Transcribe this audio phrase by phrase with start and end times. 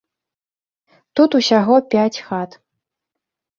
[1.19, 2.59] Тут усяго пяць хат.